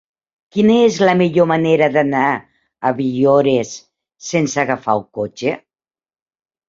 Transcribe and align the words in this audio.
Quina 0.53 0.75
és 0.85 0.95
la 1.09 1.13
millor 1.19 1.47
manera 1.51 1.89
d'anar 1.97 2.23
a 2.91 2.93
Villores 3.01 3.75
sense 4.33 4.63
agafar 4.67 4.97
el 5.01 5.05
cotxe? 5.19 5.55